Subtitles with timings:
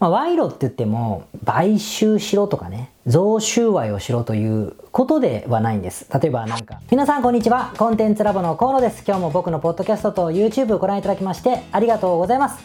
[0.00, 6.06] まあ、賄賂って言っても、買収しろとかね、贈収賄をしろということではないんです。
[6.12, 7.74] 例えばなんか、皆さんこんにちは。
[7.76, 9.02] コンテンツラボの河野です。
[9.04, 12.64] 今日も僕のポッドキャストと YouTube ご覧いただきましてありがとうございます。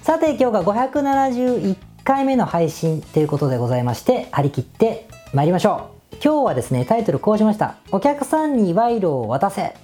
[0.00, 6.16] さて今日が571回目の配信ということでございまして、張り切って参りましょう。
[6.24, 7.74] 今日はですね、タイトルこうしました。
[7.92, 9.76] お客さんに賄賂を渡せ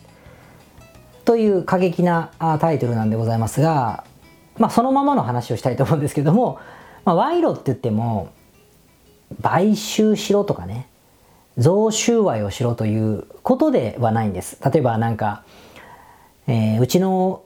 [1.26, 4.04] という過激なタイトルなんでございますが、
[4.56, 6.58] まあそのままの話をしたいと思うんですけども、
[7.06, 8.32] まあ、賄賂って言っても
[9.40, 10.88] 買収しろとかね
[11.56, 14.58] 贈収賄をしろということではないんです。
[14.62, 15.42] 例えばなんか、
[16.46, 17.42] えー、うちの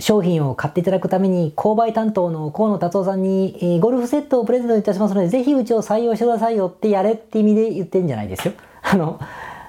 [0.00, 8.54] 商品を買っていただくために購買担当の河野達夫さんに、えー、ゴルフセットをプレゼントいたしますのでぜひうちを採用してくださいよってやれって意味で言ってんじゃないですよ。
[8.82, 9.20] あの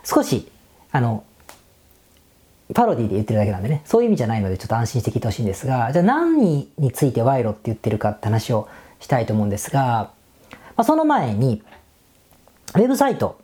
[0.03, 0.49] 少し
[0.91, 1.23] あの
[2.73, 3.81] パロディで言ってるだけなんでね。
[3.85, 8.69] そういう意味じゃないのでちょっと安心して聞いてほしいんですがじゃあ何について賄賂って言ってるかって話を
[9.01, 10.11] したいと思うんですが、
[10.77, 11.61] まあ、その前に、
[12.75, 13.41] ウェブサイト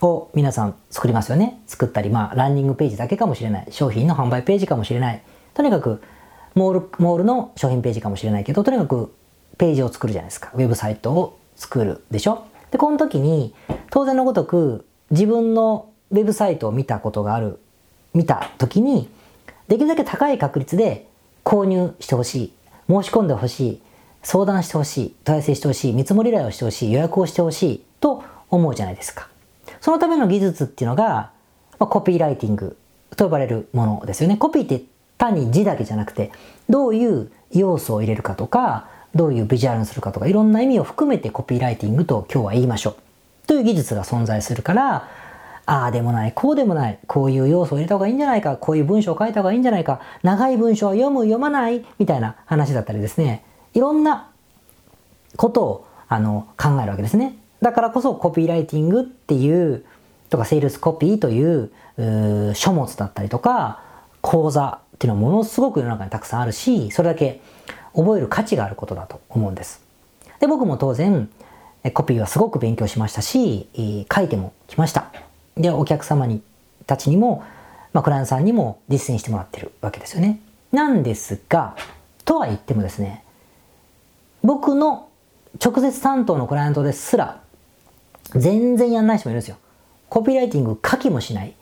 [0.00, 1.60] を皆さん作りますよね。
[1.66, 3.66] 作ったり、まあ、ランニングページだけかもしれない。
[3.70, 5.22] 商品の販売ページかもしれない。
[5.52, 6.02] とにかく、
[6.54, 9.14] モール、モールの商品ページかもしれないけど、とにかく
[9.58, 10.50] ページを作るじゃないですか。
[10.54, 13.54] ウェブサイトを作るでしょで、この時に、
[13.90, 17.58] 当然のごとく、自分のウェブサイトを見たことがある、
[18.12, 19.08] 見た時に、
[19.68, 21.08] できるだけ高い確率で
[21.44, 22.52] 購入してほしい、
[22.88, 23.82] 申し込んでほしい、
[24.24, 29.28] 相談してほしい、問い合わせしてほしい、見積もり依頼をしてほしい、予約をしてほしいと思うじゃないですか。
[29.80, 31.30] そのための技術っていうのが、
[31.78, 32.76] まあ、コピーライティング
[33.16, 34.36] と呼ばれるものですよね。
[34.36, 34.82] コピーって
[35.18, 36.32] 単に字だけじゃなくて、
[36.68, 42.96] どういう要素を入れるかとか、どういうビジュアルにするかとか、いろんな意味を含めてコピーライティングと今日は言いましょう。
[43.46, 45.08] という技術が存在するから、
[45.66, 53.44] ああでもない、こうでもない、こういう要素を入れた方がいいんじゃないか、こういう文章を書いた方がいいんじゃないか、長い文章を読む、読まない、みたいな話だったりですね。
[53.74, 54.30] いろんな
[55.36, 57.36] ことをあの考えるわけですね。
[57.60, 59.84] だからこそコピーライティングっていう
[60.30, 61.70] とかセールスコピーという
[62.54, 63.80] 書物だったりとか
[64.20, 67.40] 講座っていうのはものすごく世の中にたくさんあるしそれだけ
[67.94, 69.82] 覚える価値があることだと思うんです。
[70.40, 71.28] で僕も当然
[71.92, 73.68] コピーはすごく勉強しましたし
[74.14, 75.06] 書いてもきました。
[75.56, 76.42] でお客様に
[76.86, 77.44] たちにも、
[77.92, 80.40] まあ、クライアントさんにも実践してもらってるわけですよね。
[80.72, 81.76] なんですが
[82.24, 83.23] とは言ってもですね
[84.44, 85.08] 僕の
[85.62, 87.40] 直接担当のクライアントですら、
[88.36, 89.56] 全然やんない人もいるんですよ。
[90.10, 91.54] コピーライティング書きもしない。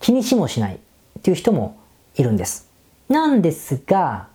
[0.00, 0.78] 気にしもしないっ
[1.22, 1.78] ていう人も
[2.16, 2.68] いるんです。
[3.08, 4.26] なんですが、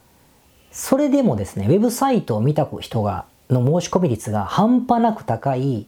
[0.72, 5.86] それでもですね、ウェブサイトを見た人が、の申し込み率が半端なく高い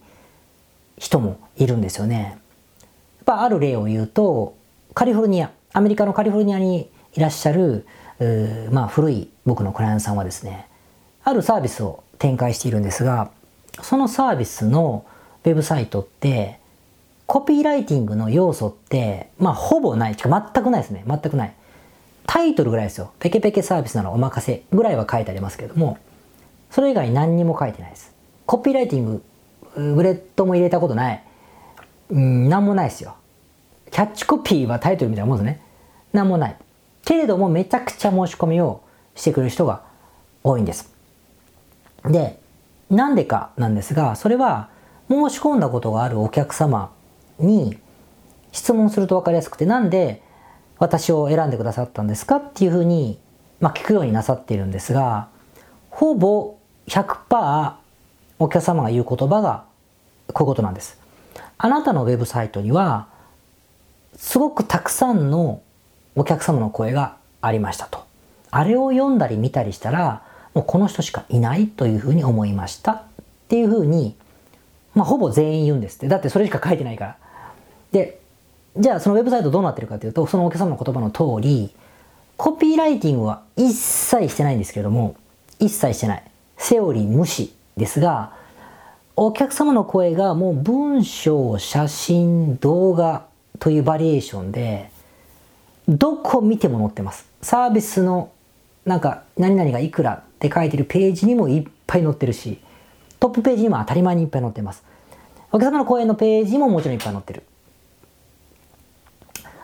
[0.98, 2.38] 人もいるんですよね。
[2.78, 4.54] やっぱある例を言うと、
[4.94, 7.86] カリフォルニア、アメリカのカリフォルニアにいらっしゃる、
[8.70, 10.68] まあ古い僕のクライアントさんはですね、
[11.26, 13.32] あるサービスを展開しているんですが、
[13.82, 15.04] そのサービスの
[15.44, 16.60] ウェブサイトって、
[17.26, 20.14] コピーライティングの要素って、まあほぼない。
[20.14, 21.04] か全くないですね。
[21.04, 21.54] 全くない。
[22.28, 23.10] タイトルぐらいですよ。
[23.18, 25.98] ペケペケサービスならお任せぐらいは書いてありますけども、
[26.70, 28.14] それ以外何にも書いてないです。
[28.46, 29.20] コピーライティン
[29.74, 31.24] グ、ブレットも入れたことない。
[32.10, 33.16] うん、なんもないですよ。
[33.90, 35.60] キャッチコピーはタイトルみたいなもんですね。
[36.12, 36.56] なんもない。
[37.04, 38.82] けれどもめちゃくちゃ申し込みを
[39.16, 39.82] してくれる人が
[40.44, 40.95] 多いんです。
[42.10, 42.38] で、
[42.90, 44.68] なんでかなんですが、それは
[45.08, 46.90] 申し込んだことがあるお客様
[47.38, 47.78] に
[48.52, 50.22] 質問すると分かりやすくて、なんで
[50.78, 53.18] 私を選んでくださったんですかっていうふうに、
[53.60, 55.28] まあ、聞くようになさっているんですが、
[55.90, 56.56] ほぼ
[56.88, 57.74] 100%
[58.38, 59.64] お客様が言う言葉が
[60.32, 60.98] こういうことなんです。
[61.58, 63.08] あなたのウェブサイトには、
[64.16, 65.62] すごくたくさんの
[66.14, 68.04] お客様の声がありましたと。
[68.50, 70.22] あれを読んだり見たりしたら、
[70.56, 73.02] もうこの人しかいないというふうに思いましたっ
[73.48, 74.16] ていうふうに、
[74.94, 76.08] まあ、ほぼ全員言うんですって。
[76.08, 77.16] だってそれしか書いてないから。
[77.92, 78.20] で、
[78.74, 81.74] じゃあそのウェブサイトどうなってるかというと、そのお客様の言葉の通り、
[82.38, 85.16] コピーライティングは一切してないんですけれども、
[85.58, 86.22] 一切してない。
[86.56, 88.32] セオリー無視ですが、
[89.14, 93.26] お客様の声がもう文章、写真、動画
[93.58, 94.90] というバリエーションで、
[95.86, 97.26] どこ見ても載ってます。
[97.42, 98.30] サービスの
[98.86, 102.58] なんか何々がいくらって書いてるページにもいっぱい載ってるし、
[103.18, 104.84] トップページにも当たり前にいっぱい載ってます。
[105.50, 107.42] お客様の講演のページももちろんいっぱい載ってる。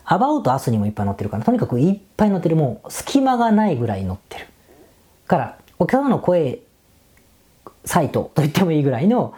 [0.04, 2.56] アバウトアスにもいっぱい載ってるから、とにかくいっぱい載ってる。
[2.56, 4.46] もう隙間がないぐらい載ってる。
[5.28, 6.58] から、お客様の声
[7.84, 9.34] サイトと言ってもいいぐらいの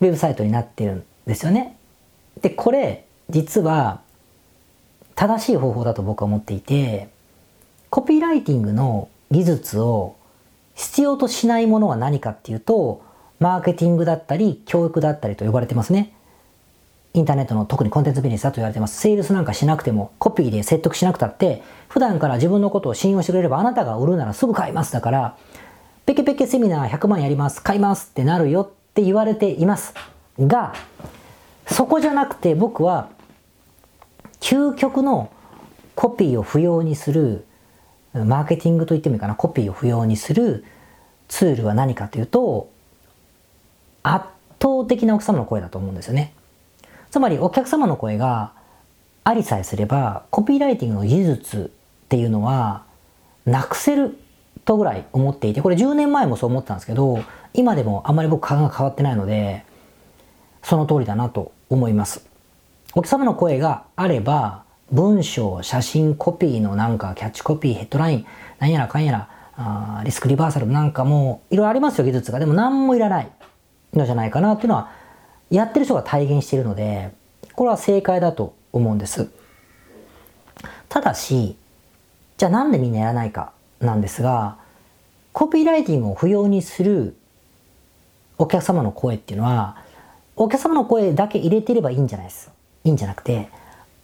[0.00, 1.76] ウェブサイトになってるんですよね。
[2.42, 4.02] で、これ、実は
[5.14, 7.08] 正しい方法だと僕は思っていて、
[7.96, 10.16] コピーライティングの技術を
[10.74, 13.00] 必要としないものは何かっていうと、
[13.38, 16.12] マーケティングだったり、教育だったりと呼ばれてますね。
[17.14, 19.00] インターネットの特にコンテンツビジネスだと言われてます。
[19.00, 24.92] セールスなんかしなくても、コピーで説得しなくたって、普段から自分のことを信用してくれれば、あなたが売るならすぐ買います。
[24.92, 25.38] だから、
[26.04, 29.94] ペケペケセミナー100万やります、買いますってなるよって言われています。
[30.38, 30.74] が、
[31.66, 33.08] そこじゃなくて僕は、
[34.40, 35.30] 究極の
[35.94, 37.45] コピーを不要にする、
[38.24, 40.64] マーケティングと言ってもいいかな、コピーを不要にする
[41.28, 42.70] ツールは何かというと、
[44.02, 44.26] 圧
[44.60, 46.32] 倒的なお客様の声だと思うんですよね。
[47.10, 48.52] つまりお客様の声が
[49.24, 51.72] ありさえすれば、コピーライティングの技術
[52.04, 52.84] っていうのは
[53.44, 54.18] なくせる
[54.64, 57.20] とぐらい思っていて、これ10年前もそう思ってたんですけど、
[57.54, 59.64] 今でもあんまり僕感が変わってないので、
[60.62, 62.26] その通りだなと思います。
[62.94, 68.26] お客様の声があれば、文章、写真、コピーのなんかキャッチコピー、ヘッドライン、
[68.58, 72.38] なんやらかんやら、あリスクリバーサルなんかもいろいろありますよ、技術が。
[72.38, 73.30] でも何もいらない
[73.94, 74.90] のじゃないかなっていうのは、
[75.50, 77.10] やってる人が体現しているので、
[77.54, 79.28] これは正解だと思うんです。
[80.88, 81.56] ただし、
[82.36, 84.56] じゃあなんでみんなやらないかなんですが、
[85.32, 87.16] コピーライティングを不要にする
[88.38, 89.78] お客様の声っていうのは、
[90.36, 92.50] お客様の声だけ入れてればいいんじゃないです。
[92.84, 93.48] いいんじゃなくて、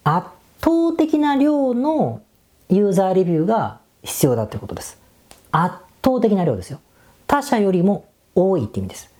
[0.03, 0.27] 圧
[0.63, 2.21] 倒的な量の
[2.69, 4.97] ユーザーレビューが必要だということです。
[5.51, 6.79] 圧倒的な量ですよ。
[7.27, 9.11] 他社よりも多いって意味です。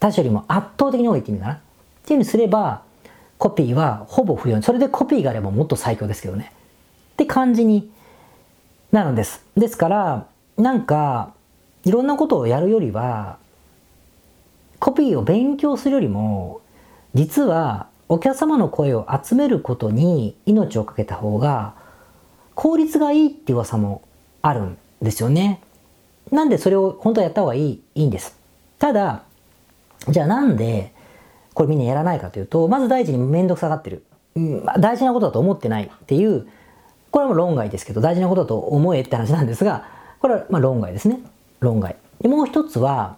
[0.00, 1.52] 他社よりも圧倒的に多いって意味かな。
[1.54, 1.58] っ
[2.04, 2.82] ていうふうにすれば、
[3.38, 4.64] コピーはほぼ不要に。
[4.64, 6.52] それでコピーがあればもっと最強ですけどね。
[7.12, 7.92] って感じに
[8.90, 9.44] なるんです。
[9.56, 11.34] ですから、なんか、
[11.84, 13.38] いろんなことをやるよりは、
[14.80, 16.60] コピーを勉強するよりも、
[17.14, 21.74] 実はお客様の声を集めることに命をかけた方が
[22.54, 24.02] 効率がいいって噂も
[24.42, 25.62] あるんですよね。
[26.30, 28.36] なんでそれを本当はやった方がいい、いいんです。
[28.78, 29.22] ただ、
[30.10, 30.92] じゃあなんで
[31.54, 34.04] これみんなやらないかというと、まず第一にめんどくさがってる。
[34.36, 36.46] うんま、大事なことだと思ってないっていう、
[37.12, 39.86] これはもう論外ですけど、大事なことだと思えって話なんですが、
[40.20, 41.18] これはまあ論外ですね。
[41.60, 41.96] 論外。
[42.20, 43.16] でもう一つは、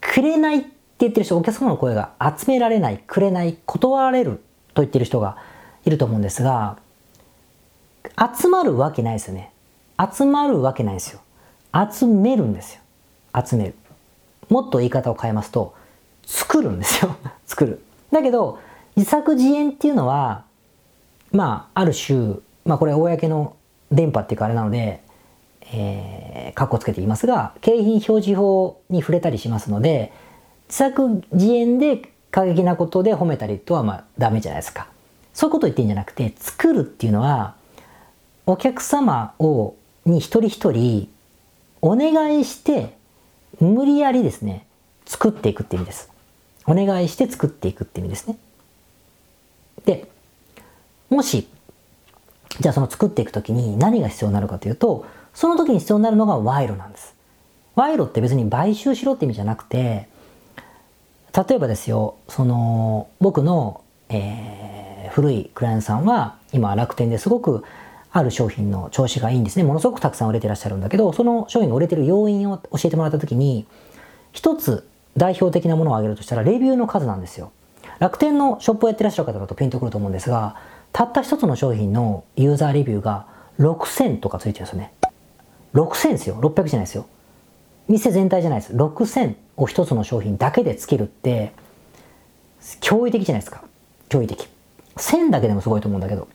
[0.00, 0.64] くれないっ
[0.98, 4.40] って言ってる人、お客様の声が集められない、くれない、断られる
[4.74, 5.36] と言ってる人が
[5.84, 6.76] いると思うんですが、
[8.36, 9.52] 集まるわけないですよね。
[10.12, 11.20] 集まるわけないですよ。
[11.72, 12.80] 集めるんですよ。
[13.46, 13.74] 集める。
[14.48, 15.72] もっと言い方を変えますと、
[16.26, 17.14] 作るんですよ。
[17.46, 17.80] 作る。
[18.10, 18.58] だけど、
[18.96, 20.42] 自作自演っていうのは、
[21.30, 23.54] まあ、ある種、まあこれ公の
[23.92, 25.00] 電波っていうかあれなので、
[25.70, 30.10] えー、カッコつけて言いますが、景品表示法に触れたりしますので、
[30.68, 34.88] 自作自演で過激なことで褒めたりとはまあダメじゃないですか。
[35.38, 37.54] そういうことを言ってんじゃなくて、作るっていうのは、
[38.44, 41.08] お客様を、に一人一人、
[41.80, 42.96] お願いして、
[43.60, 44.66] 無理やりですね、
[45.06, 46.10] 作っていくって意味です。
[46.66, 48.36] お願いして作っていくって意味ですね。
[49.84, 50.08] で、
[51.08, 51.48] もし、
[52.58, 57.14] じゃあその作っていくときに何が必要になるかというと、その時に必要になるのが賄賂なんです。
[57.76, 60.08] 賄賂って別に買収しろって意味じゃなくて、
[61.46, 67.62] 例えばですよ、その、僕の、えー、古いクライアントさんは、今楽天ですごく
[68.10, 69.62] ある商品の調子がいいんですね。
[69.62, 73.66] ものすごくたくさん売れてらっしゃるんだけど、その商品が売れてる要因を教えてもらった時に、
[74.32, 77.52] 一つ代表的なものを挙げるとしたら、レビューの数なんですよ。
[78.00, 80.56] 楽天のショップをやってらっしゃる方だとピンとくると思うんですが、
[80.92, 83.26] たった一つの商品のユーザーレビューが
[83.60, 84.92] 6000とかついてるんですよね。
[85.74, 86.34] 6000ですよ。
[86.40, 87.06] 600じゃないですよ。
[87.88, 88.74] 店全体じゃないです。
[88.74, 91.52] 6000を一つの商品だけでつけるって、
[92.80, 93.62] 驚異的じゃないですか。
[94.08, 94.48] 驚異的。
[94.96, 96.28] 1000だけでもすごいと思うんだけど。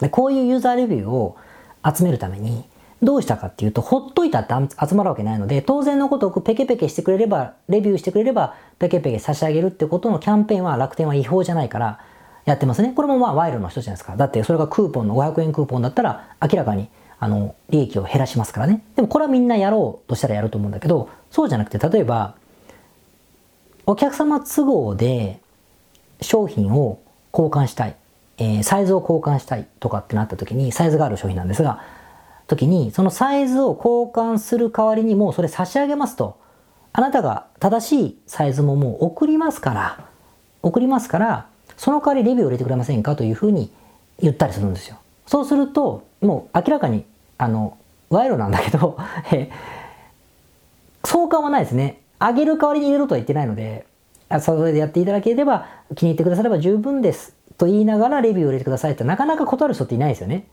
[0.00, 1.36] でこういうユーザーレビューを
[1.84, 2.64] 集めるために、
[3.02, 4.54] どうしたかっていうと、ほっといたって
[4.88, 11.98] 集まるわけないので、当然のことをペケペケしてくれれば、レビューしてくれれば、ペケペケ差し上げるってことのキャンペーンは楽天は違法じゃないから、
[12.44, 12.92] やってますね。
[12.94, 14.16] これもまあ賄賂の一つじゃないですか。
[14.16, 16.88] だってそれがクーポンの500円クーポンだったら、明らかに、
[17.22, 18.82] あの、利益を減らしますからね。
[18.96, 22.34] でもこれはみんなやろうとしたらやると思うんだけど、そうじゃなくて、例えば、
[23.86, 25.38] お客様都合で
[26.20, 26.98] 商品を
[27.32, 27.94] 交換したい。
[28.38, 31.84] えー、サイズを交換したいとかってなった時に、サイズがある商品なんですが、
[32.48, 36.36] 時に、そのサイズを交換する代わりにもうそれ差し上げますと、
[36.92, 40.08] あなたが正しいサイズももう送りますから、
[40.60, 43.70] 送りますから、その代わりレビューを入れてくれませんかというふうに
[44.18, 44.98] 言ったりするんですよ。
[45.26, 47.04] そうすると、もう明らかに、
[47.42, 47.76] あの、
[48.10, 48.96] 賄賂なんだけど
[49.32, 49.50] え
[51.04, 52.00] 相関はないですね。
[52.20, 53.84] あげる代わりに入れろとは言ってないので、
[54.40, 57.34] それでやっていただければ、気に入ってくだされば十分です。
[57.58, 60.46] と言いながらレビューを入れてくださいってなかなか断る人っていないですよね。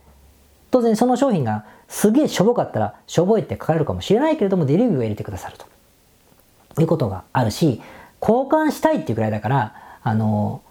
[0.72, 7.82] 当然その商品がすげえしょぼかったらしょぼいって書かれるかもしれないけれどもデリビューを入れてくださるということがあるし
[8.22, 10.62] 交換したいっていうくらいだからあの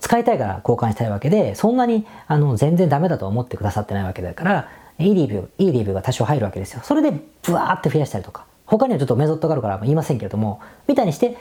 [0.00, 7.12] 使いたいから交換したいわけでそんなにあの全然ダメだと思ってくださってないわけだからいいレビューいいレビューが多少入るわけですよそれで
[7.42, 11.36] ブワーって増やしたりとか他にはちょっとメソッドがあるから言いませんけれどもみたいにして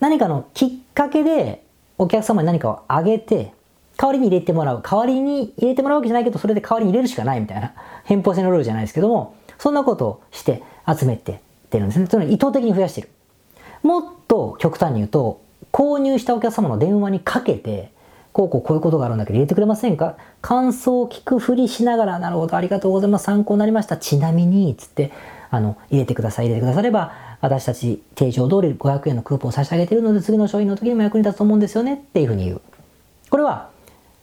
[0.00, 1.64] 何かのきっかけで
[1.98, 3.52] お客様に何かをあげて
[3.96, 4.82] 代わりに入れてもらう。
[4.82, 11.38] 代わりに入れてもらうわけじゃないけど、それで代わりに入れるしかないみたいな、偏方性のルールじゃないですけども、そんなことをして集めてっ
[11.70, 12.08] てるんですね。
[12.08, 13.08] つまり意図的に増やしてる。
[13.82, 17.92] もっと極端に言うと、購入したお客様の電話にかけて、
[18.34, 20.16] こうこうこういうことがあるんだけど入れてくれませんか？
[20.42, 23.24] 感想を聞くふりしながら、なるほど、ありがとうございます。
[23.26, 23.96] 参考になりました。
[23.96, 25.12] ちなみに、つって、
[25.50, 32.60] あの、入れてください、入れてくだされば、私たち定常通り500円のクーポンを差し上げてるので、次の商品の時にも役に立つと思うんですよねっていうふうに言う。
[33.30, 33.70] これは、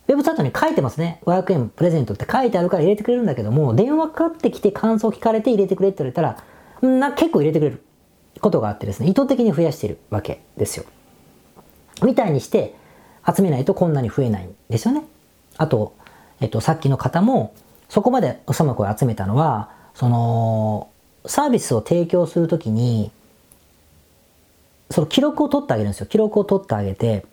[0.09, 1.21] ウェブサイトに書いてますね。
[1.25, 6.43] 500円プレゼントって書いてあるから入れてくれるんだけども、電話かかってきて感想を聞かれて入れてくれって言われたら、
[6.85, 7.81] な結構入れてくれる
[8.41, 10.85] ことがあってですね、意図的に増やしているわけですよ。
[12.03, 12.75] みたいにして
[13.25, 15.03] 集めないとこんなに増えないんですよね。
[15.57, 15.93] あと、
[16.39, 17.53] えっと、さっきの方も、
[17.89, 20.89] そこまでおさまこを集めたのは、その、
[21.25, 23.11] サービスを提供するときに、
[24.89, 26.05] その記録を取ってあげるんですよ。
[26.07, 27.25] 記録を取ってあげて、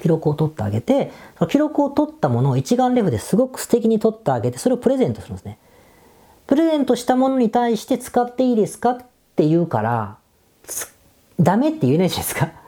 [0.00, 5.58] 記録を取ってあげて、その記録を取ったものを一眼レフですごく素敵に撮ってあげて、それをプレゼントするんですね。
[6.46, 8.98] プレゼントしたものに対して使っていいですかっ
[9.36, 10.16] て言うから、
[11.40, 12.59] ダメって言えないじゃないですか。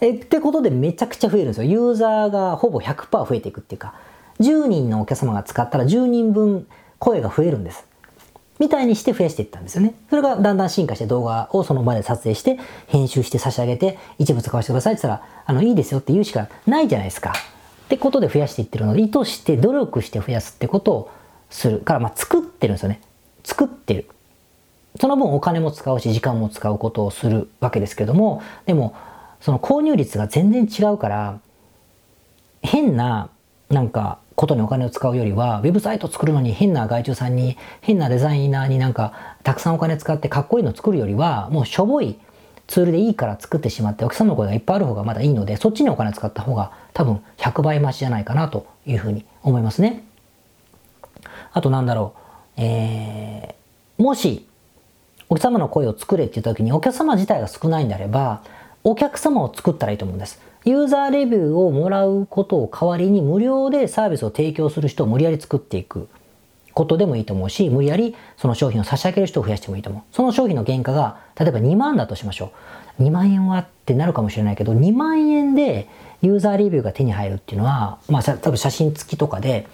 [0.00, 1.64] えってことでめちゃくちゃ増えるんですよ。
[1.64, 3.94] ユーザーがほぼ100%増えていくっていうか、
[4.40, 6.66] 10人のお客様が使ったら10人分
[6.98, 7.86] 声が増えるんです。
[8.58, 9.94] みたいにして増やしていったんですよね。
[10.08, 17.32] それがだんだん進化して動画をその場で撮影して、編集して差し上げて、一部使わせてくださいって言ったら、あの、いいですよって言うしかないじゃないですか。
[17.86, 21.10] ってことで増やしていってるので、意図して努力して増やすってことを
[21.50, 23.00] するから、まあ、作ってるんですよね。
[23.44, 24.08] 作ってる。
[24.98, 28.94] その分お金も使うし、時間も使うことをするわけですけども、でも、
[29.40, 31.40] その購入率が全然違うから、
[32.62, 33.30] 変な、
[33.68, 42.18] なんか、ことにお金を使うよりは、ウェブサイト作るのに変な外注さんに、変なデザイナーになんか、たくさんお金使ってかっこいいの作るよりは、もうしょぼい
[42.66, 50.04] ツールでいいから作ってしまって、お客さんの声がいっぱいある方がまだいいので、そっちにお金使った方が多分100倍増しじゃないかなというふうに思いますね。
[51.52, 52.14] あとなんだろ
[52.58, 54.46] う、えー、もし、
[55.28, 58.42] お客様の声を作れって言った時にお客様自体が少ないんであれば、
[58.88, 60.40] お客様を作ったらいいと思うんです。
[60.64, 66.08] ユーザーレビューをもらうことを代わりに無料でサービスを提供する人を無理やり作っていく
[66.72, 70.02] ことでもいいと思うし、無理やりその商品を差し上げる人を増やしてもいいと思う。
[70.14, 72.52] その商品の原価が、例えば2万だとしましょ
[73.00, 73.02] う。
[73.02, 75.88] 2万円はってなるかもしれないけど、2万円で
[76.22, 79.66] ユーザーレビューが手に入るっていうのは、まあ、多分写真付きとかで、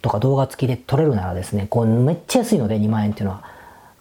[0.00, 3.42] とか動画付きで撮れるならですね、こうめっちゃ安いので2万円っていうのは、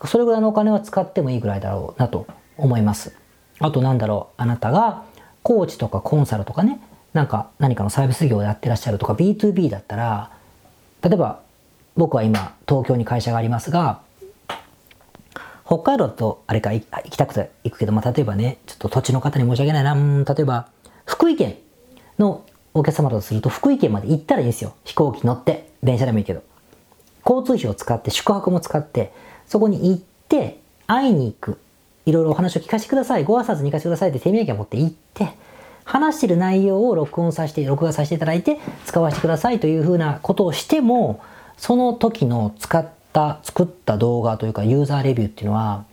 [0.05, 3.18] それぐらいのお金は使ってもいいぐらいだろうなと思います。
[3.59, 5.03] あとなんだろう、あなたが
[5.43, 6.79] コーチとかコンサルとかね、
[7.13, 10.31] なんか何かのサービス業をやってらっしゃるとか B2B だったら、
[11.03, 11.41] 例えば
[11.95, 14.01] 僕は今東京に会社がありますが、
[15.65, 20.67] 北海道とあれか行きたくて行くけど、まあ、例えばね、ちょっと土地の方に申し訳ないな、例えば
[21.05, 21.57] 福井県
[22.17, 24.73] のお客様だとすると福井県まで行ったらいいんですよ。
[24.85, 26.43] 飛行機乗って、電車でもいいけど。
[27.25, 29.11] 交通費を使って、宿泊も使って、
[29.47, 31.59] そこに行って、会いに行く。
[32.09, 33.23] いろいろお話を聞かせてください。
[33.23, 35.29] ご挨拶に行かせてくださいって手土産を持って行って、
[35.85, 41.21] 話してる内容を録音させて、録画させていただいて、使わせてくださいというふうなことをしても、
[41.57, 45.85] その時の使った、作った動画というかユーザーレビューっていうのは、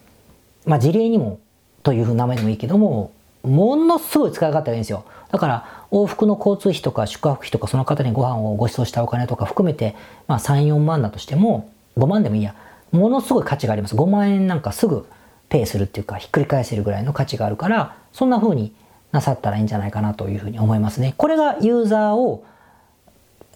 [0.65, 1.39] まあ事例にも
[1.83, 5.05] というふうな名前でもいいけども、ものすごい使い勝手がいいんですよ。
[5.31, 9.95] だから往復の交通費とか宿泊費とかその方にご飯をご馳走したお金とか含めて、
[10.27, 12.55] まあ3、4万だとしても、5万でもいいや。
[12.93, 13.95] ものすごい価値があります。
[13.95, 15.07] 5万円なんかすぐ
[15.49, 18.73] ペイするっていうか、ひっくり返せるぐらいの価値があるから、そんな風に
[19.13, 21.15] なさったらいいんじゃないかなというふうに思いますね。
[21.17, 22.45] これがユーザーを、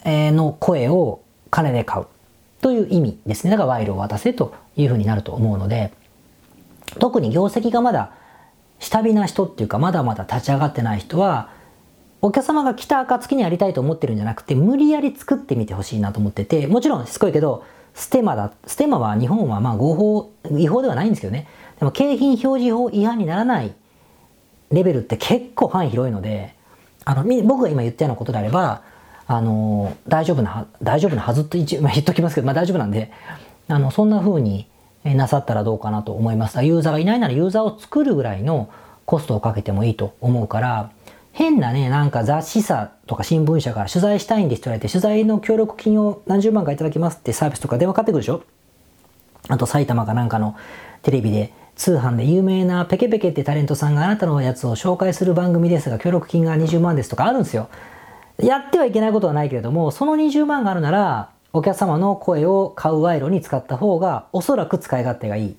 [0.05, 1.21] えー、の声を
[1.51, 2.07] 金で買う
[2.61, 3.51] という意味ですね。
[3.51, 5.93] だから賄賂を渡せというふうになると思うので、
[6.99, 8.13] 特に業績がまだ
[8.79, 11.51] 下火な人っていうか、まだまだ立ち上がってない人は、
[12.23, 21.49] お客様が来た暁にやりたいと思ってるんじゃなくて、無理やり作ってみてほしいなと思ってて、もちろんしつこいけど、ステマだ、ステマは日本はまあ合法、違法ではないんですけどね。
[21.81, 23.75] でも景品表示法違反にならない
[24.71, 26.55] レベルって結構範囲広いので、
[27.05, 28.83] あの、僕が今言ったようなことであれば、
[29.27, 33.11] あの、大丈夫な、大丈夫なはずって一応、まあ、言っときますけど、まあ大丈夫なんで、
[33.69, 34.67] あの、そんな風に
[35.05, 36.63] なさったらどうかなと思います。
[36.63, 38.69] ユーザーがいないならユーザーを作るぐらいの
[39.07, 40.91] コストをかけてもいいと思うから、
[41.33, 48.43] 変なね、なんか雑誌社とか新聞社から取材したいんですって言われて、取材の協力金を何十万かいただきますってサービスとか電話かかってくるでしょ？
[49.49, 50.57] あと埼玉かなんかの
[51.03, 57.71] テレビで通販で有名なペケペケってタレントさんがあなたのやつを紹介する番組ですが協力金が20万ですとかあるんですよ。
[58.37, 65.57] やってはいけないことはないけれども、その20万があるなら、お客様の声を買う賄賂に使った方が、おそらく使い勝手がいい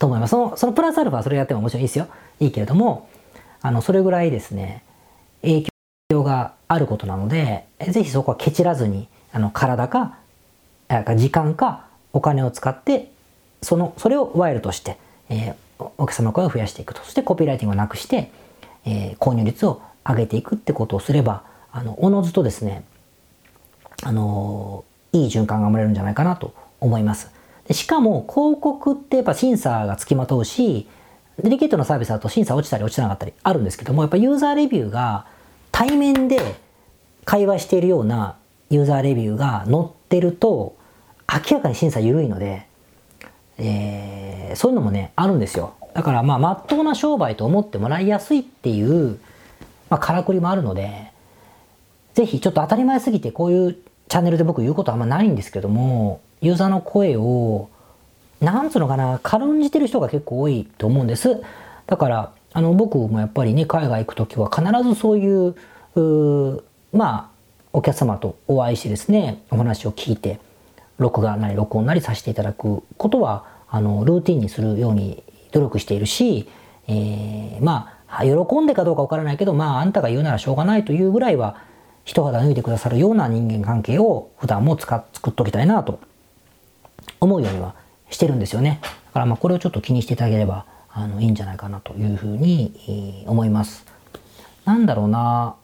[0.00, 0.30] と思います。
[0.32, 2.08] その、そのプラスアルファそれやってももちろんいいですよ。
[2.40, 3.08] いいけれども、
[3.62, 4.82] あの、それぐらいですね、
[5.42, 5.66] 影
[6.10, 10.16] 響があることなので、ぜひそこはケチらずに、あの、体か、
[11.16, 13.12] 時間か、お金を使って、
[13.62, 17.02] その、それを賄賂として、えー、お客様の声を増やしていくと。
[17.02, 18.30] そしてコピーライティングをなくして、
[18.84, 21.42] えー、購入率を上げていくってことをすれば、
[21.72, 22.84] あの、おのずとですね、
[24.02, 27.30] あのいい循環が生まれるんじゃないかなと思います。
[27.66, 30.86] でしかも、広告ってやっぱ審査がつきまとうし、
[31.42, 35.26] デリケートなサービスだと審査落ちたり落ちてなかったりあるんですけども、やっぱユーザーレビューが
[35.70, 36.56] 対面で
[37.24, 38.36] 会話しているような
[38.70, 40.76] ユーザーレビューが載ってると、
[41.30, 42.66] 明らかに審査緩いので、
[43.58, 45.74] えー、そういうのもね、あるんですよ。
[45.94, 49.18] だからまあ、まっとうな商売と思ってもらいやすいっていう、
[49.90, 51.12] まあ、からくりもあるので、
[52.14, 53.76] ぜひちょっと当たり前すぎてこういう
[54.08, 57.68] チャンネルで僕言うことはあんまないんですけども、ユーザーの声を、
[58.40, 61.42] なんつうのかな、軽んじてる人が結構多いと思うんです。
[61.86, 65.54] だから、あの、僕もやっぱりね、海外行くときは必ずそういう、
[66.00, 67.38] うまあ、
[67.72, 70.40] お客様とお会いしてですね、お話を聞いて、
[70.98, 75.22] 録画なり録音なりさせていただくことは、あの、ルーティンにするように
[75.52, 76.48] 努力しているし、
[76.86, 81.56] えー、まあ、喜んでかどうかわからないけど、まあ、あんたが言うならしょうがないというぐらいは、
[82.04, 86.00] 一肌脱いでくださるような人間関係を普段も使作っときたいなと
[87.20, 87.74] 思うようには
[88.08, 88.80] してるんですよね。
[88.82, 93.84] だからまあこれをちょっと気にしていただければあのいいんじゃないかなというふうに思います。
[94.64, 95.56] なんだろうな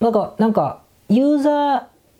[0.00, 1.50] なんか、なんか、ユーザ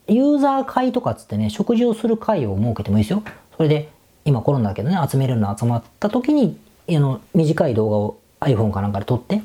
[0.09, 3.23] ー、ユーザー会とかっつってね、食事をする会を設けてもいいですよ。
[3.61, 3.91] それで、
[4.25, 9.43] 今コロナだけどね、集めるの集まった時に、あの、短い動画を iPhone かなんかで撮って、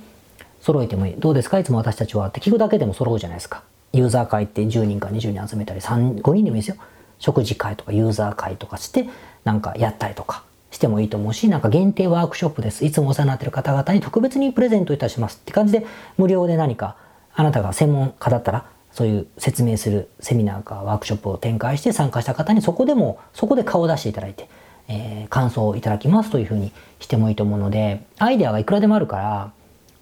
[0.61, 1.15] 揃えてもいい。
[1.17, 1.59] どうですか？
[1.59, 3.63] いつも私たちはって聞くだけでも揃うじゃないですか。
[3.91, 6.77] ユーザー会って10人か20人集めたり、5人でもいいですよ。
[7.19, 9.05] 食事会とかユーザー会とかして、
[9.43, 12.85] なんかやったりとかしてもいいと思うし、なんか限定ワークショップです。
[12.85, 15.85] いつもお世話になってる方々に特別にプレゼントいたしますって感じで、
[16.17, 16.95] 無料で何か、
[17.33, 24.47] あなたが専門家だったら、そういう説明するセミナーかワークショップを展開して参加した方にそこでも、そこで顔を出していただいて、
[24.87, 29.51] えー、感想をいただきますというふうにしてもいいと思うので、アイデアがいくらでもあるから、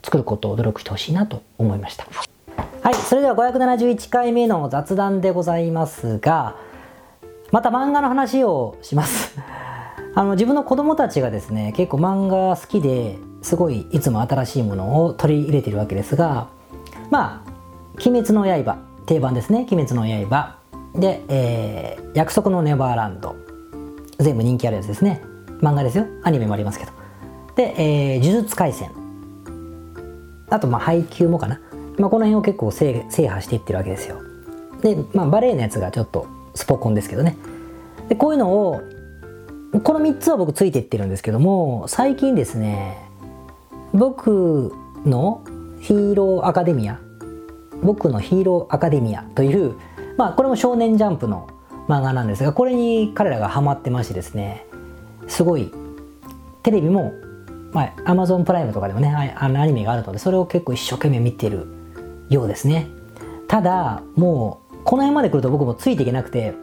[0.03, 2.06] 作ることを努力してほしいなと思いました。
[2.84, 6.56] はい、それでは571回目の雑談でございますが、
[7.51, 9.36] また漫画の話をします。
[10.13, 16.49] あの自分の子供たちがですね、結構漫画好きですごいいつも新しいものを取り入れてるわけですが、
[17.10, 17.52] まあ、
[18.05, 20.57] 鬼滅の刃、定番ですね、鬼滅の刃。
[20.95, 23.35] で、えー、約束のネバーランド。
[24.19, 25.21] 全部人気あるやつですね。
[25.61, 26.05] 漫画ですよ。
[26.23, 26.91] アニメもありますけど。
[27.55, 29.03] で、えー、呪術廻戦。
[30.53, 31.59] あとまあ配給もかな、
[31.97, 34.21] まあ、この辺を結構制覇していってるわけですよ
[34.81, 37.37] で、まあ、バレエのやつがちょっとスポコンですけどね
[38.07, 38.81] でこういうのを
[39.83, 42.99] この3つは僕ついていってるんですけども最近ですね
[43.93, 44.71] 僕
[45.05, 45.43] の
[45.81, 46.99] ヒーローアカデミア
[47.83, 49.75] 僕のヒーローアカデミアという
[50.17, 51.49] まあこれも少年ジャンプの
[51.87, 54.65] 漫画なんですがこれに彼らがハマってましてですね
[55.27, 55.71] すごい
[56.63, 57.13] テレビも
[57.73, 61.67] まあ、アマゾンプライムとかでもねあのアニメがあるのでそれを結構一生懸命見てる
[62.29, 62.87] ようですね。
[63.47, 66.53] ただもうこの辺まで来ると僕もついていけなくて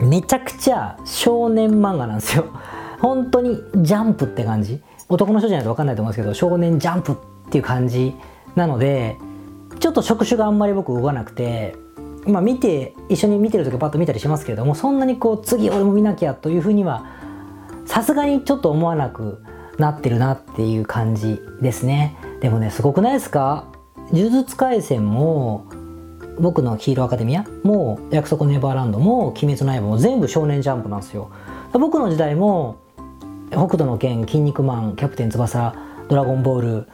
[0.00, 2.46] めちゃくちゃ少年漫画なんですよ。
[3.00, 4.80] 本当にジャンプって感じ。
[5.08, 7.16] 男の人じゃないと分かんないと思うんですけど少年ジャンプっ
[7.50, 8.14] ていう感じ
[8.54, 9.16] なので
[9.80, 11.76] ちょっと触手があんまり僕動かなくて
[12.26, 17.06] まあ見て一緒に見てる時パッと見たりしますけれどもそんなにこう次俺も見なきゃというふうには
[17.86, 19.42] さすがにちょっと思わなく
[19.78, 22.16] なってるなっていう感じですね。
[22.40, 23.64] でもねすごくないですか？
[24.12, 25.66] 呪術廻戦も
[26.40, 31.30] 僕のヒーローアカデミアも約束ネバーランドも鬼滅の刃も全部少年ジャンプなんですよ。
[31.72, 32.78] 僕の時代も
[33.50, 35.74] 北斗の拳筋肉マンキャプテン翼
[36.08, 36.86] ドラゴンボー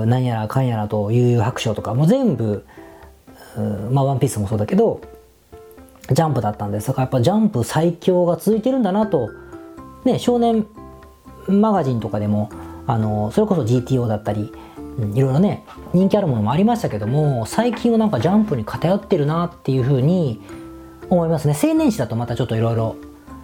[0.00, 2.64] ルなんやらかんやらと悠々白書とかもう全部
[3.90, 5.00] まあワンピースもそうだけど
[6.10, 9.30] ジャンプだったんですだからやっぱジャンプ最強が続いてるんだなと
[10.04, 10.66] ね少年
[11.48, 12.50] マガジンとかでも
[12.86, 14.52] あのそれこそ GTO だったり、
[15.14, 20.42] いろいろね人気あるものもありましたけども最近はなんかジャンプに偏ってるなっていうふうに
[21.08, 21.56] 思いますね。
[21.60, 22.96] 青年誌だとまたちょっといろいろ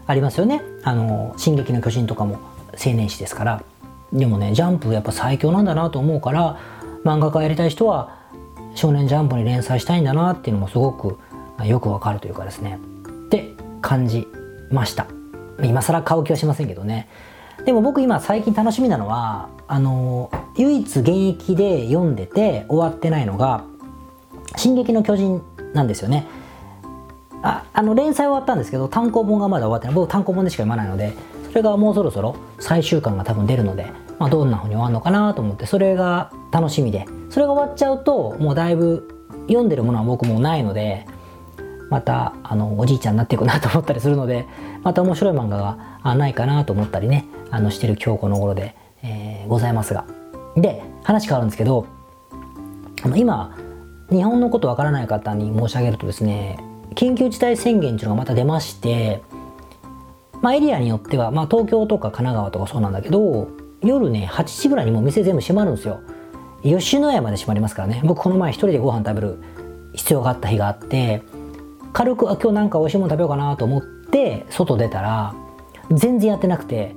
[0.06, 0.62] ありますよね。
[0.84, 2.38] あの「進撃の巨人」とかも
[2.72, 3.62] 青年誌ですから。
[4.12, 6.58] でもねジャンプやっぱ最強なんだなと思うから
[7.04, 8.18] 漫画家やりたい人は
[8.74, 11.18] 少年ジャンプに連載したいんだなっていうのもすごく
[11.64, 12.78] よくわかるというかですね。
[13.08, 14.26] って感じ
[14.70, 15.06] ました。
[15.62, 17.08] 今更買う気はしませんけどね。
[17.64, 23.64] でも僕今最近楽しみなのはあの唯一現役で読んでて終わってないのが
[24.56, 25.42] 「進撃の巨人」
[25.74, 26.26] なんですよね。
[27.42, 29.94] ああの連載終わったんですけど単行本がまだ終わってない。
[29.94, 31.14] 僕単行本でしか読まないので
[31.50, 39.08] それがもうそろそろ最終巻が多分出るので、まあ、どんな風に終わるのかなと思ってそれが楽しみでそれが終わっちゃうともうだいぶ
[39.48, 41.06] 読んでるものは僕もないので
[41.90, 44.46] またあのおじいちゃんになっていくなと思ったりするので
[44.82, 50.06] また面白い漫画がないかなと思ったりねあのしてる今日この頃で、えー、ございますが。
[50.56, 51.86] で話変わるんですけど
[53.02, 53.56] あの今
[54.10, 56.58] 日本のことわからない方に申し上げるとですね
[56.94, 59.22] 緊急事態宣言っていうのがまた出まして
[60.42, 63.48] まあ、エリアによっては、まあ、東京とか神奈川とかそうなんだけど
[63.82, 66.00] 夜ね8時ぐらいにもう店全部閉まるんですよ。
[66.62, 68.02] 吉野家まで閉まりますからね。
[68.04, 69.38] 僕この前一人でご飯食べる
[69.94, 71.22] 必要があった日があって
[71.92, 75.34] 軽くあ今日なんか美味しいもの食べようかなと思って外出たら
[75.90, 76.94] 全然やってなくて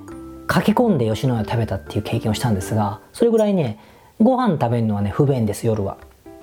[0.48, 3.80] 駆け込んで吉野家食べたっていう経験をしたんですがそれぐらいね
[4.20, 5.98] ご飯食べるのはね不便です夜は。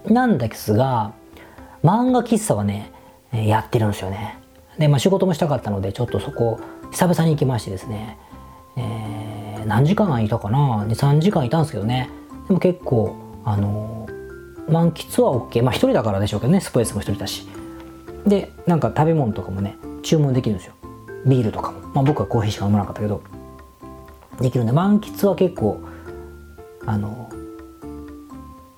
[0.07, 1.13] なんですが
[1.85, 2.93] 漫画喫茶はね
[3.33, 4.39] やってるんですよね。
[4.79, 6.59] でまあ仕事もしたかったのでちょっとそこ
[6.91, 8.19] 久々に行きましてですね、
[8.77, 12.11] えー、何時間いたかな？23時間いたんですけどね。
[12.49, 14.09] でも結構あの
[14.69, 16.61] 満喫は OK まあ一人だからでしょうけどね。
[16.61, 17.49] スポーツも一人だし。
[18.27, 20.75] でなんか食べ物とかもね注文できるんですよ。
[21.27, 23.23] ビールとかも、まあ、僕はコーヒーしか飲まなかったけど。
[24.41, 25.81] できるんで満喫は結構
[26.87, 27.29] あの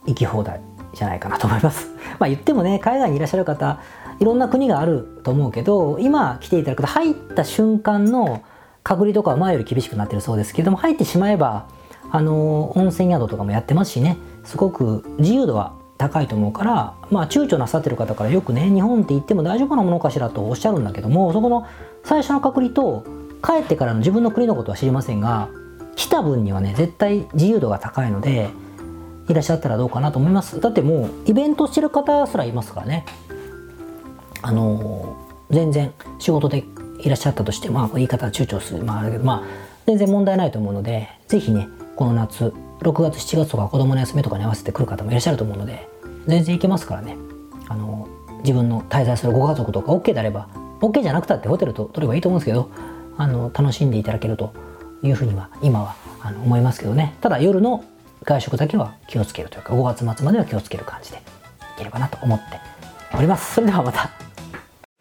[0.06, 0.60] 行き放題
[0.92, 1.88] じゃないかなと思います。
[2.18, 3.78] まあ言ってもね海外にいらっしゃる方
[4.22, 8.44] いろんな国があると思うけど今来ていただくと入った瞬間の
[8.84, 11.66] 隔離とかは前より厳しくなってるそうですけども入ってしまえば
[12.08, 14.16] あの温泉宿とかもやってますしね。
[14.44, 21.66] すごく自由度は高いと思うからまあ躊躇なさってる方からよくね日本って言っても大丈夫なものかしらとおっしゃるんだけどもそこの
[22.04, 23.04] 最初の隔離と
[23.44, 25.48] 帰ってからの自分の国のことは知りませんが
[25.96, 28.50] 来た分にはね絶対自由度が高いので
[29.28, 30.60] いらっしゃったらどうかなと思います。
[30.60, 33.04] だってもうイベントしてる方すらいますからね。
[34.42, 35.16] あの
[35.50, 36.64] 全然仕事で
[36.98, 38.84] いらっしゃったとしてまあ言い方は躊躇する。
[38.84, 39.42] まあだけどまあ
[39.86, 45.88] 全然問題ないと思うので是非ねこの夏6月7月とか子供の休みとかに合わせて来る方もいらっしゃると思うので
[46.26, 47.16] 全然行けますからね。
[47.68, 48.08] あの
[48.40, 50.48] 自分の滞在するご家族とか OK であれば
[50.80, 52.70] OK じゃなくたってホテルと取ればいいと思うんですけど
[53.16, 54.52] あの楽しんでいただけると
[55.02, 57.14] いうふうには今はあの思いますけどね。
[57.20, 57.84] ただ夜の
[58.24, 61.20] 外食だけは気をつけるというか5月末までは気をつける感じでい
[61.78, 62.60] ければなと思って
[63.16, 63.54] おります。
[63.54, 64.31] それではまた。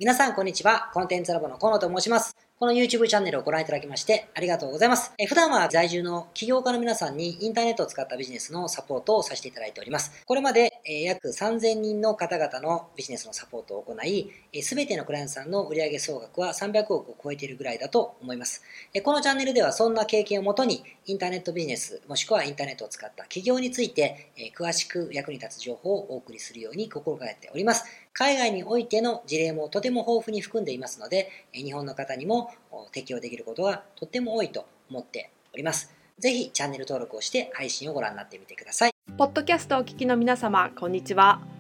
[0.01, 0.89] 皆さん、こんにちは。
[0.95, 2.35] コンテンツラボの河野と申します。
[2.57, 5.13] この YouTube チャンネルをご覧いただきましてありがとうございます。
[5.19, 10.23] え普段は在住の起業家の皆さんにインターネットを使ったビジネスのサポートをさせていただいております。
[10.25, 18.61] これまで、え約3000人の方々のビジネスのサポートを行い、すべてのクライアントさんの売上総額は300億を超えているぐらいだと思います。
[19.03, 27.85] このチャンネルではそんな経験をもとにインターネットビジネスもしくはインターネットを使った起業について詳しく役に立つ情報をお送りするように心がけております。
[28.11, 32.51] 海外においての事例もとても豊富に含んでいますので、日本の方にも
[32.91, 35.93] 適用できることがとっても多いと思っております。
[36.19, 38.91] ぜひチャンネル登録をして配信をご覧になってみてください。
[39.17, 41.50] ポッドキャストをお聞きの皆様、こんにちは。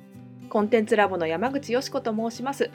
[0.51, 2.69] コンテンツラボの山口よし子と申します。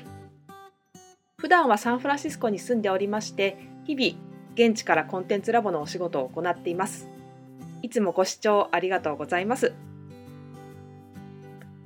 [1.36, 4.18] 普段はサンフランシスコに住んでおりまして、日々
[4.54, 7.06] 現地からコンテンツラボのお仕事を行っています。
[7.82, 9.74] いつもご視聴ありがとうございます。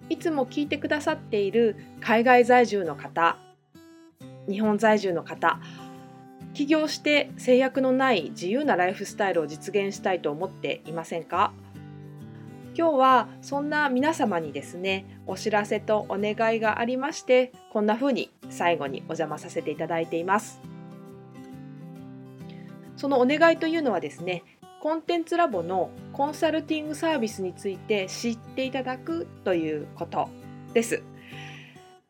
[0.08, 3.36] いつも聞いてくださっている海外在住の方、
[4.48, 5.58] 日本在住の方、
[6.54, 11.52] 起業して制約のない自由なライフスタイルを実現したいと思っていませんか？
[12.76, 20.60] 今日はそんな皆様にですねお知らせとお願いがありましてこんな風に最後にお邪魔させていただいています
[22.96, 24.44] そのお願いというのはですね
[24.80, 30.30] コンテンツラボのコンサルティングサービスについて知っていただくということ
[30.72, 31.02] です。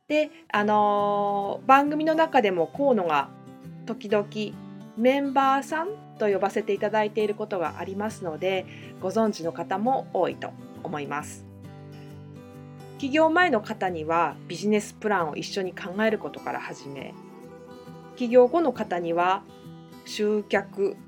[0.07, 3.29] で、あのー、番組の中でも河野が
[3.87, 4.27] 時々
[4.97, 5.89] メンバーさん
[6.21, 8.67] と呼ばせていただいていることがありますので
[9.01, 10.53] ご存知の方も多いと
[10.85, 11.51] 思います。
[12.99, 17.15] 起業前の方にはビジネスプランを一緒に考えることから始め
[18.15, 19.43] 起業後の方には
[20.05, 20.99] 集客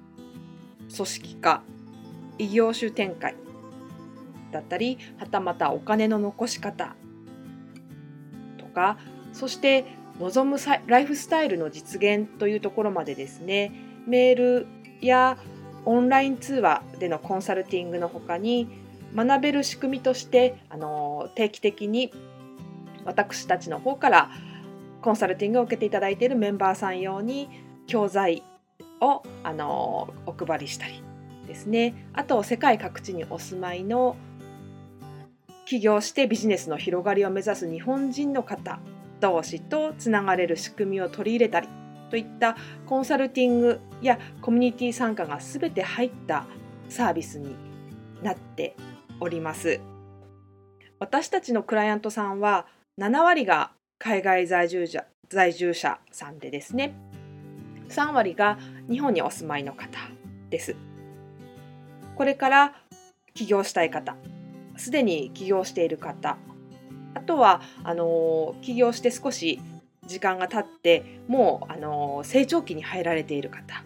[0.94, 1.62] 組織化
[2.38, 3.34] 異業種展開
[4.52, 6.96] だったりはたまたお金の残し方
[8.56, 8.96] とか
[9.34, 9.84] そして
[10.18, 13.70] 望むライフスタイルの実現というところまでですね
[14.06, 14.66] メール
[15.06, 15.38] や
[15.84, 18.68] オンライン通話でのコンサルティングのほかに
[19.14, 22.12] 学べる仕組みとしてあの定期的に
[23.04, 24.30] 私たちの方から
[25.02, 27.48] コンサルティングを受けていただいているメンバーさん用に
[27.86, 28.42] 教材
[29.00, 31.02] をあのお配りしたり
[31.46, 32.08] ですね。
[32.14, 34.16] あと世界各地にお住まいの
[35.66, 38.78] 起業してビジネスの広がりを目指す日本人の方
[39.20, 41.68] 同士とつながれる仕組みを取り入れたり
[42.12, 46.44] といったコンサルティングやコミュニティ参加が全て入った
[46.90, 47.56] サービスに
[48.22, 48.76] なって
[49.18, 49.80] おります。
[50.98, 52.66] 私たちのクライアントさんは
[52.98, 56.94] 7割が海外在住者在住者さんでですね
[57.88, 58.58] 3割が
[58.90, 59.98] 日本にお住まいの方
[60.50, 60.76] です。
[62.14, 62.74] これから
[63.32, 64.16] 起業したい方
[64.76, 66.36] すでに起業している方
[67.14, 69.62] あとはあの起業して少し
[70.06, 73.84] 時間が経ってもうあの成長期に入られている方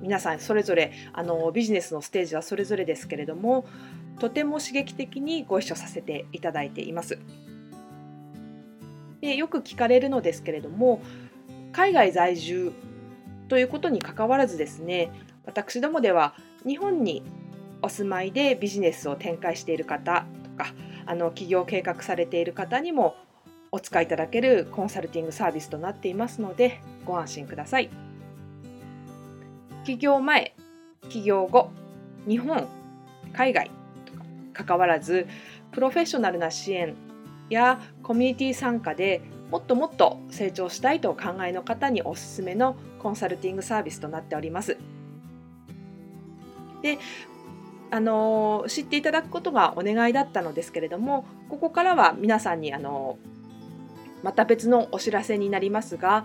[0.00, 3.66] 皆さんそれぞれあのビジネスのステージはそれぞれですけれども
[4.18, 7.18] とても刺激的にご一緒させていただいています。
[9.20, 11.00] でよく聞かれるのですけれども
[11.72, 12.72] 海外在住
[13.48, 15.10] ということにかかわらずですね
[15.44, 17.24] 私どもでは日本に
[17.82, 20.72] お住まいでビジネスを展開している方とか
[21.06, 23.16] あの起業計画されている方にも
[23.70, 27.90] お使いいただけるコンサルティングサービスとなっていますのでご安心ください。
[29.84, 30.54] 起業前、
[31.08, 31.70] 起業後、
[32.26, 32.68] 日本、
[33.32, 33.70] 海外
[34.04, 34.12] と
[34.60, 35.26] か関わらず
[35.72, 36.94] プロフェッショナルな支援
[37.50, 44.76] やコミュニティ参加でもっともっと成長したいとお考えの方におすすめのコンサルティングサービスとなっております。
[46.82, 46.98] で
[47.90, 53.18] あの知っていただくことがお願いだったのですけれどもここからは皆さんにあの
[54.22, 56.24] また別のお知らせになりますが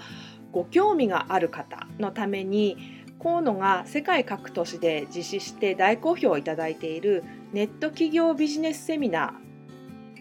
[0.51, 2.77] ご興味がある方のために
[3.21, 9.39] 河野が世界各都市で実施して大好評をいただいているネット企業ビジネスセミナ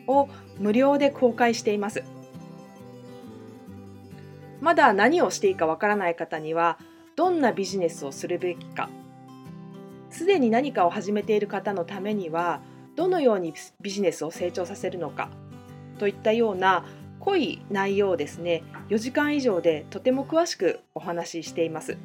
[0.07, 2.05] ーを無料で公開しています。
[4.63, 6.79] まだ何をしていいかわからない方には
[7.17, 8.89] どんなビジネスをするべきか
[10.09, 12.61] すでに何かを始めている方のためには
[12.95, 15.31] どのようにビジネスを成長させるのか
[15.99, 16.85] といったような
[17.23, 21.97] 濃い内容をですね4時間以上でとても詳しくお話ししています。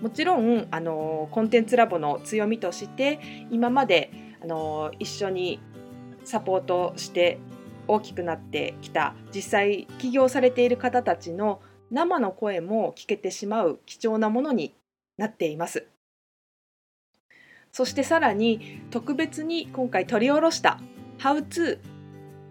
[0.00, 3.20] もちろんあのコンテンツラボの強みとして
[3.52, 4.10] 今まで
[4.42, 5.60] あの一緒に
[6.24, 7.38] サポートして
[7.86, 11.60] 大きくなってきた実際起業されている方たちの
[11.92, 14.74] 生の声も聞けてしまう貴重なものに
[15.16, 15.86] なっています。
[17.70, 20.80] そしてさらに特別に今回取り下ろした
[21.18, 21.78] 「How to」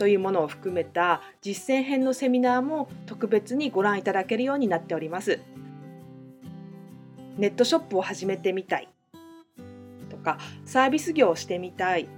[0.02, 5.40] というものを含めた実践編のセミナーも特別にご覧いただけるようになっております。
[7.38, 8.90] ネットショップを始めてみたい
[10.10, 12.10] とかサービス業をしてみたい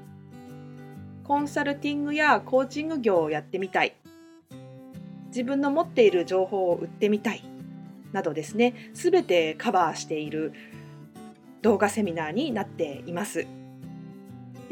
[1.25, 3.97] コンサルティングやコーチング業をやってみたい
[5.27, 7.43] 自分の持っている情報を売ってみたい
[8.13, 10.53] などですね全てカバーしている
[11.61, 13.45] 動画セミナーになっています。